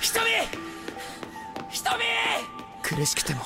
[0.00, 0.20] 瞳
[1.70, 2.00] 瞳
[2.82, 3.40] 苦しくても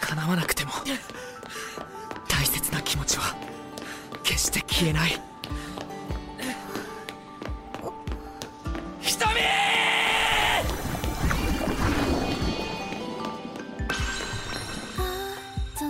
[0.00, 0.70] 叶わなくても
[2.28, 3.34] 大切な気持ちは
[4.22, 5.20] 決して消えない。
[9.00, 9.24] 瞳
[15.74, 15.84] 数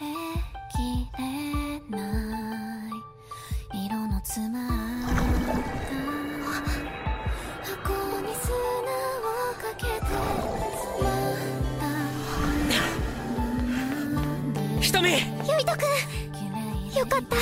[0.00, 0.04] え
[0.72, 1.98] きれな
[2.88, 2.90] い。
[3.86, 4.68] 色の詰まっ
[5.46, 6.17] た
[14.88, 15.02] 瞳。
[15.02, 15.08] た
[15.52, 17.36] ゆいとくんよかった。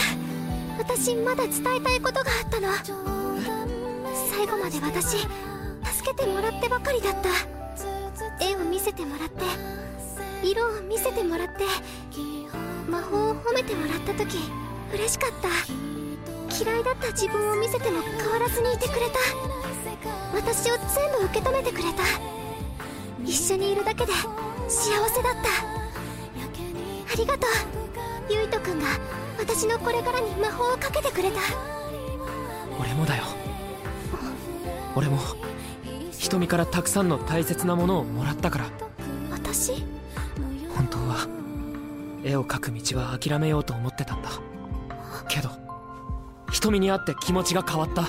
[0.78, 2.69] 私まだ伝えたいことがあったの。
[4.30, 5.28] 最後まで私助
[6.09, 7.28] けてもらってばかりだった。
[8.45, 9.45] 絵を見せてもらって
[10.42, 11.64] 色を見せてもらって
[12.91, 14.38] 魔法を褒めてもらった時
[14.92, 15.48] 嬉しかった。
[16.58, 19.19] 嫌いだった自分を見せても変わらずにいてくれた。
[20.34, 20.84] 私を全
[21.20, 22.02] 部受け止めてくれた。
[23.24, 24.12] 一緒にいるだけで
[24.69, 25.75] 幸せだった。
[27.17, 27.50] りがとう。
[28.31, 28.86] ゆいとくんが
[29.39, 31.41] 私のこれからに魔法をかけてくれた。
[32.81, 33.25] 俺もだよ。
[34.95, 35.19] 俺も
[36.19, 38.67] 瞳からたくさんの大切なものをもらったから。
[39.31, 39.84] 私？
[40.75, 41.27] 本当は
[42.25, 44.30] 絵を描く道は諦めようと思ってたんだ。
[45.28, 45.51] けど
[46.51, 48.05] 瞳に会って気持ちが変わった。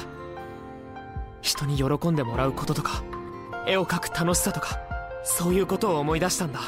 [1.42, 3.03] 人に喜んでもらうこととか
[3.67, 4.80] 絵を描く楽しさとか
[5.23, 6.59] そういうことを思い出したんだ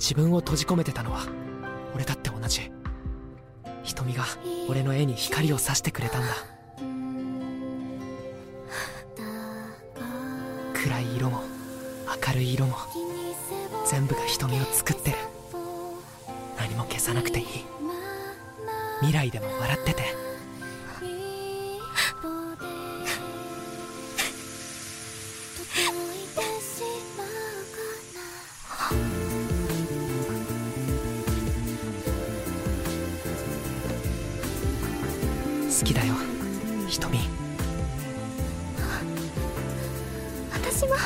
[0.00, 1.26] 自分を閉じ込めてたのは
[1.94, 2.72] 俺だって同じ。
[3.84, 4.24] 瞳が
[4.68, 6.28] 俺の絵に光を差してくれたんだ。
[10.74, 11.42] 暗い色も
[12.26, 12.76] 明るい色も
[13.86, 15.16] 全部が瞳を作ってる。
[16.56, 17.46] 何も消さなくていい。
[19.00, 20.29] 未来でも笑ってて。
[35.70, 36.14] 好きだよ。
[36.88, 37.20] 瞳。
[40.52, 40.96] 私も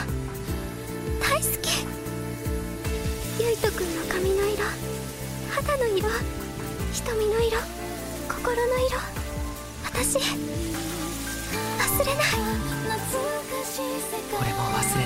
[1.21, 1.85] 大好き。
[3.39, 4.65] ゆいとくんの髪の色。
[5.51, 6.09] 肌の色。
[6.95, 7.59] 瞳の色。
[8.27, 8.99] 心の色。
[9.85, 10.23] 私忘
[11.99, 12.25] れない。
[14.41, 15.04] 俺も忘れ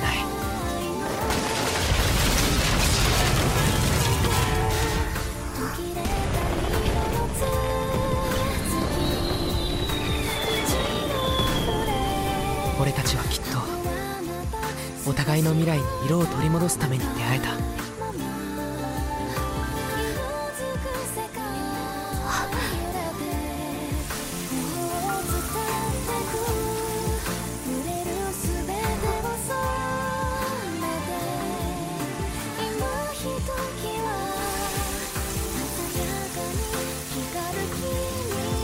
[12.81, 17.49] 俺たちはきっとお互いの未来に色を取り戻すために出会えた。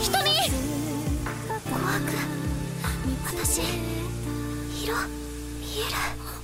[0.01, 0.35] 瞳！
[1.69, 2.15] 怖く
[3.37, 3.94] 私
[4.85, 4.93] 色。
[5.59, 6.34] 見える。